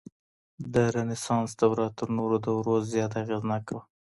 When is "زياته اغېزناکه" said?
2.91-3.71